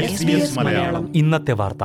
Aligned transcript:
SBS 0.00 0.58
Malayalam. 0.58 1.16
ഇന്നത്തെ 1.16 1.52
വാർത്ത. 1.52 1.84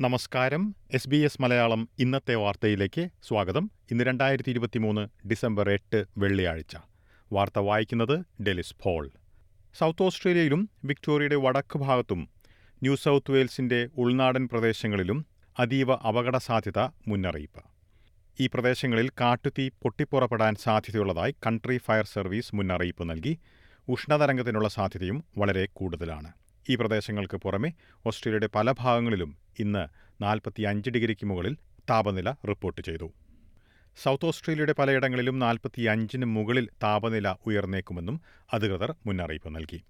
നമസ്കാരം. 0.00 0.74
എസ് 0.92 1.08
ബി 1.08 1.16
എസ് 1.16 1.42
മലയാളം 1.42 1.88
ഇന്നത്തെ 1.98 2.34
വാർത്തയിലേക്ക് 2.34 3.08
സ്വാഗതം. 3.28 3.70
ഇന്ന് 3.90 4.04
രണ്ടായിരത്തി 4.04 4.50
ഇരുപത്തിമൂന്ന് 4.50 5.28
ഡിസംബർ 5.28 5.70
എട്ട് 5.70 6.04
വെള്ളിയാഴ്ച. 6.18 6.76
വാർത്ത 7.32 7.58
വായിക്കുന്നത് 7.58 8.42
ഡെലിസ് 8.42 8.74
ഫോൾ 8.82 9.10
സൗത്ത് 9.78 10.02
ഓസ്ട്രേലിയയിലും 10.02 10.70
വിക്ടോറിയയുടെ 10.84 11.36
വടക്ക് 11.36 11.78
ഭാഗത്തും 11.78 12.37
ന്യൂ 12.82 12.96
സൗത്ത് 12.96 13.30
വെയിൽസിന്റെ 13.30 13.88
ഉൾനാടൻ 13.98 14.48
പ്രദേശങ്ങളിലും 14.48 15.26
അതീവ 15.58 15.92
അപകട 16.08 16.36
സാധ്യത 16.36 16.80
മുന്നറിയിപ്പ്. 17.08 17.62
ഈ 18.40 18.46
പ്രദേശങ്ങളിൽ 18.46 19.08
കാട്ടുതീ 19.20 19.68
പൊട്ടിപ്പുറപ്പെടാൻ 19.68 20.54
സാധ്യതയുള്ളതായി 20.54 21.34
കൺട്രി 21.46 21.76
ഫയർ 21.78 22.06
സർവീസ് 22.06 22.54
മുന്നറിയിപ്പ് 22.54 23.10
നൽകി. 23.10 23.38
ഉഷ്ണതരംഗത്തിനുള്ള 23.88 24.68
സാധ്യതയും 24.68 25.24
വളരെ 25.38 25.68
കൂടുതലാണ്. 25.72 26.32
ഈ 26.70 26.74
പ്രദേശങ്ങൾക്ക് 26.74 27.36
പുറമെ 27.36 27.72
ഓസ്ട്രേലിയയുടെ 28.06 28.48
പല 28.54 28.74
ഭാഗങ്ങളിലും 28.80 29.38
ഇന്ന് 29.58 29.84
നാൽപ്പത്തി 30.22 30.62
അഞ്ച് 30.62 30.90
ഡിഗ്രിക്ക് 30.90 31.26
മുകളിൽ 31.26 31.56
താപനില 31.90 32.30
റിപ്പോർട്ട് 32.30 32.80
ചെയ്തു. 32.80 33.08
സൗത്ത് 34.02 34.26
ഓസ്ട്രേലിയയുടെ 34.26 34.74
പലയിടങ്ങളിലും 34.78 35.38
നാൽപ്പത്തിയഞ്ചിന് 35.38 36.26
മുകളിൽ 36.26 36.68
താപനില 36.82 37.28
ഉയർന്നേക്കുമെന്നും 37.46 38.20
അധികൃതർ 38.52 38.94
മുന്നറിയിപ്പ് 39.06 39.56
നൽകി. 39.56 39.80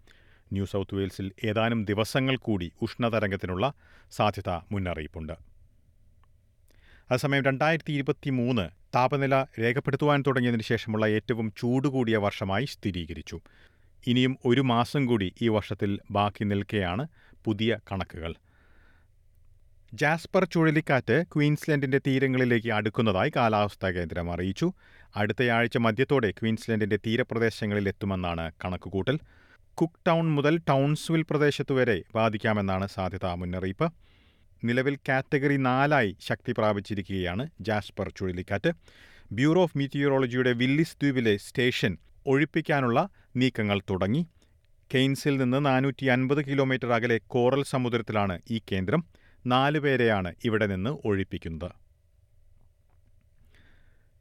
ന്യൂ 0.52 0.64
സൗത്ത് 0.64 0.94
വെയിൽസിൽ 0.94 1.32
ഏതാനും 1.44 1.84
ദിവസങ്ങൾ 1.84 2.36
കൂടി 2.36 2.72
ഉഷ്ണതരംഗത്തിനുള്ള 2.82 3.72
സാധ്യത 4.10 4.50
മുന്നറിയിപ്പുണ്ട്. 4.72 5.32
അതേസമയം 7.10 7.44
രണ്ടായിരത്തി 7.44 7.92
ഇരുപത്തി 7.92 8.30
മൂന്ന് 8.30 8.68
താപനില 8.94 9.46
രേഖപ്പെടുത്തുവാൻ 9.60 10.24
തുടങ്ങിയതിനു 10.26 10.62
ശേഷമുള്ള 10.62 11.06
ഏറ്റവും 11.06 11.52
ചൂടുകൂടിയ 11.56 12.16
വർഷമായി 12.16 12.64
സ്ഥിരീകരിച്ചു. 12.64 13.40
ഇനിയും 14.06 14.38
ഒരു 14.44 14.60
മാസം 14.60 15.06
കൂടി 15.06 15.34
ഈ 15.42 15.48
വർഷത്തിൽ 15.48 15.98
ബാക്കി 16.10 16.44
നിൽക്കെയാണ് 16.44 17.08
പുതിയ 17.44 17.78
കണക്കുകൾ. 17.92 18.34
ജാസ്പർ 19.94 20.44
ചുഴലിക്കാറ്റ് 20.44 21.24
ക്വീൻസ്ലൻഡിന്റെ 21.34 21.98
തീരങ്ങളിലേക്ക് 21.98 22.68
അടുക്കുന്നതായി 22.68 23.32
കാലാവസ്ഥാ 23.36 23.90
കേന്ദ്രം 23.90 24.32
അറിയിച്ചു. 24.32 24.72
അടുത്തയാഴ്ച 25.16 25.76
മധ്യത്തോടെ 25.76 26.30
ക്വീൻസ്ലൻഡിന്റെ 26.30 26.96
തീരപ്രദേശങ്ങളിൽ 26.96 27.88
എത്തുമെന്നാണ് 27.88 28.52
കണക്കുകൂട്ടൽ. 28.64 29.18
കുക്ക് 29.80 30.00
ടൗൺ 30.06 30.30
മുതൽ 30.30 30.58
ടൗൺസ്വിൽ 30.68 31.24
പ്രദേശത്തു 31.30 31.74
വരെ 31.74 32.02
ബാധിക്കാമെന്നാണ് 32.14 32.86
സാധ്യതാ 32.86 33.34
മുന്നറിയിപ്പ്. 33.34 33.92
നിലവിൽ 34.64 34.98
കാറ്റഗറി 35.08 35.56
നാലായി 35.56 36.16
ശക്തി 36.20 36.52
പ്രാപിച്ചിരിക്കുകയാണ് 36.58 37.48
ജാസ്പർ 37.60 38.12
ചുഴലിക്കാറ്റ്. 38.16 38.72
ബ്യൂറോ 39.32 39.62
ഓഫ് 39.62 39.78
മീറ്റിയോറോളജിയുടെ 39.78 40.52
വില്ലിസ് 40.52 40.96
ദ്വീപിലെ 41.02 41.36
സ്റ്റേഷൻ 41.36 41.98
ഒഴിപ്പിക്കാനുള്ള 42.26 43.08
നീക്കങ്ങൾ 43.36 43.80
തുടങ്ങി. 43.90 44.26
കെയ്ൻസിൽ 44.94 45.36
നിന്ന് 45.36 45.66
നാനൂറ്റി 45.66 46.06
അൻപത് 46.06 46.44
കിലോമീറ്റർ 46.44 46.92
അകലെ 46.92 47.20
കോറൽ 47.26 47.62
സമുദ്രത്തിലാണ് 47.62 48.38
ഈ 48.50 48.60
കേന്ദ്രം. 48.72 49.04
നാലുപേരെയാണ് 49.46 50.34
ഇവിടെ 50.44 50.66
നിന്ന് 50.66 50.90
ഒഴിപ്പിക്കുന്നത്. 50.90 51.70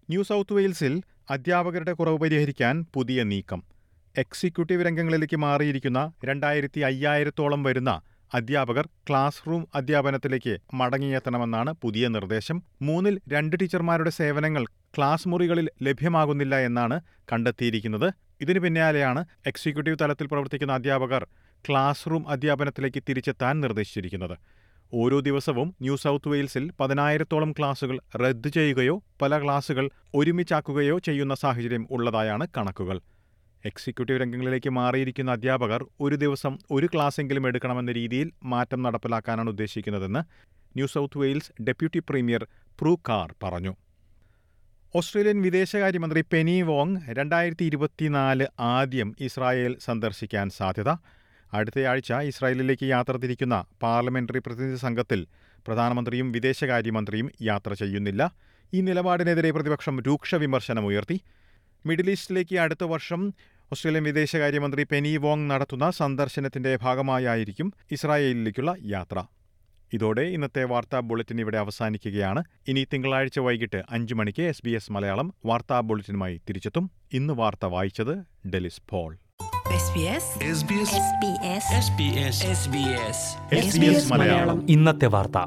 ന്യൂ 0.10 0.24
സൗത്ത് 0.24 0.54
വെയിൽസിൽ 0.54 1.02
അധ്യാപകരുടെ 1.30 1.94
കുറവ് 1.94 2.18
പരിഹരിക്കാൻ 2.18 2.86
പുതിയ 2.94 3.24
നീക്കം. 3.24 3.77
എക്സിക്യൂട്ടീവ് 4.18 4.86
രംഗങ്ങളിലേക്ക് 4.86 5.38
മാറിയിരിക്കുന്ന 5.38 6.12
രണ്ടായിരത്തി 6.26 6.80
അയ്യായിരത്തോളം 6.80 7.64
വരുന്ന 7.64 8.02
അധ്യാപകർ 8.34 8.86
ക്ലാസ് 9.10 9.48
റൂം 9.48 9.68
അധ്യാപനത്തിലേക്ക് 9.76 10.58
മടങ്ങിയെത്തണമെന്നാണ് 10.74 11.74
പുതിയ 11.82 12.08
നിർദ്ദേശം. 12.08 12.64
മൂന്നിൽ 12.82 13.20
രണ്ട് 13.28 13.56
ടീച്ചർമാരുടെ 13.62 14.10
സേവനങ്ങൾ 14.10 14.64
ക്ലാസ് 14.98 15.28
മുറികളിൽ 15.28 15.70
ലഭ്യമാകുന്നില്ല 15.82 16.56
എന്നാണ് 16.60 17.02
കണ്ടെത്തിയിരിക്കുന്നത്. 17.34 18.14
ഇതിനു 18.42 18.60
പിന്നാലെയാണ് 18.60 19.26
എക്സിക്യൂട്ടീവ് 19.46 19.98
തലത്തിൽ 20.02 20.28
പ്രവർത്തിക്കുന്ന 20.28 20.74
അധ്യാപകർ 20.74 21.28
ക്ലാസ് 21.70 22.12
റൂം 22.12 22.30
അധ്യാപനത്തിലേക്ക് 22.30 23.04
തിരിച്ചെത്താൻ 23.10 23.62
നിർദ്ദേശിച്ചിരിക്കുന്നത്. 23.62 24.38
ഓരോ 24.94 25.20
ദിവസവും 25.20 25.76
ന്യൂ 25.82 25.96
സൗത്ത് 25.96 26.30
വെയിൽസിൽ 26.30 26.72
പതിനായിരത്തോളം 26.80 27.52
ക്ലാസുകൾ 27.52 28.00
റദ്ദു 28.16 28.50
ചെയ്യുകയോ 28.50 29.04
പല 29.22 29.44
ക്ലാസുകൾ 29.44 29.90
ഒരുമിച്ചാക്കുകയോ 30.16 30.98
ചെയ്യുന്ന 31.00 31.36
സാഹചര്യം 31.36 31.88
ഉള്ളതായാണ് 31.92 32.48
കണക്കുകൾ. 32.58 33.00
എക്സിക്യൂട്ടീവ് 33.66 34.20
രംഗങ്ങളിലേക്ക് 34.22 34.70
മാറിയിരിക്കുന്ന 34.70 35.32
അധ്യാപകർ 35.32 35.86
ഒരു 36.02 36.16
ദിവസം 36.16 36.58
ഒരു 36.72 36.88
ക്ലാസ്സെങ്കിലും 36.94 37.48
എടുക്കണമെന്ന 37.48 37.92
രീതിയിൽ 37.92 38.32
മാറ്റം 38.44 38.84
നടപ്പിലാക്കാനാണ് 38.84 39.50
ഉദ്ദേശിക്കുന്നതെന്ന് 39.50 40.20
New 40.76 40.88
South 40.88 41.18
Wales 41.18 41.52
deputy 41.64 42.00
premier 42.00 42.48
Pru 42.82 42.96
Car 43.10 43.34
പറഞ്ഞു. 43.44 43.74
ഓസ്ട്രേലിയൻ 44.96 45.42
വിദേശകാര്യമന്ത്രി 45.42 46.22
പെനി 46.34 46.62
വോങ് 46.62 46.98
രണ്ടായിരത്തി 47.10 47.66
ഇരുപത്തിനാല് 47.66 48.46
ആദ്യം 48.60 49.16
ഇസ്രായേൽ 49.20 49.78
സന്ദർശിക്കാൻ 49.80 50.50
സാധ്യത. 50.50 50.90
അടുത്തയാഴ്ച 51.54 52.14
ഇസ്രായേലിലേക്ക് 52.14 52.86
യാത്ര 52.86 53.18
തിരിക്കുന്ന 53.18 53.66
പാർലമെന്ററി 53.84 54.40
പ്രതിനിധി 54.40 54.76
സംഘത്തിൽ 54.76 55.28
പ്രധാനമന്ത്രിയും 55.68 56.32
വിദേശകാര്യമന്ത്രിയും 56.32 57.32
യാത്ര 57.42 57.74
ചെയ്യുന്നില്ല. 57.74 58.32
ഈ 58.74 58.82
നിലപാടിനെതിരെ 58.82 59.52
പ്രതിപക്ഷം 59.52 60.00
രൂക്ഷ 60.00 60.36
വിമർശനമുയർത്തി. 60.36 61.22
മിഡിൽ 61.88 62.10
ഈസ്റ്റിലേക്ക് 62.10 62.56
അടുത്ത 62.56 62.84
വർഷം 62.84 63.34
ഓസ്ട്രേലിയൻ 63.72 64.04
വിദേശകാര്യമന്ത്രി 64.04 64.84
പെനി 64.84 65.18
വോങ് 65.18 65.50
നടത്തുന്ന 65.50 65.92
സന്ദർശനത്തിന്റെ 65.92 66.76
ഭാഗമായായിരിക്കും 66.76 67.74
ഇസ്രായേലിലേക്കുള്ള 67.92 68.76
യാത്ര. 68.86 69.24
ഇതോടെ 69.94 70.22
ഇന്നത്തെ 70.22 70.64
വാർത്താ 70.64 71.00
ബുള്ളറ്റിൻ 71.00 71.40
ഇവിടെ 71.40 71.58
അവസാനിക്കുകയാണ്. 71.58 72.44
ഇനി 72.68 72.88
തിങ്കളാഴ്ച 72.94 73.40
വൈകിട്ട് 73.40 73.84
അഞ്ചു 73.90 74.16
മണിക്ക് 74.16 74.42
എസ് 74.42 74.62
ബി 74.66 74.70
എസ് 74.70 74.92
മലയാളം 74.92 75.34
വാർത്താ 75.46 75.80
ബുള്ളറ്റിനുമായി 75.80 76.42
തിരിച്ചെത്തും. 76.50 76.92
ഇന്ന് 77.14 77.34
വാർത്ത 77.34 77.66
വായിച്ചത് 77.66 78.48
ഡെലിസ് 78.50 78.82
പോൾ. 78.90 79.18
SBS 83.56 84.12
മലയാളം. 84.12 84.70
ഇന്നത്തെ 84.70 85.06
വാർത്ത. 85.06 85.38